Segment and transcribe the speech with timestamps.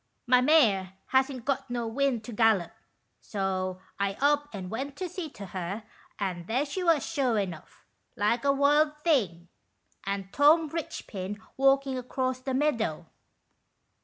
[0.35, 2.71] "My mare hasn't got no wind to gallop,
[3.19, 5.83] so I up and went to see to her,
[6.17, 7.85] and there she was sure enough,
[8.15, 9.47] like a wild thing,
[10.03, 13.05] and Tom Eichpin walking across the meadow."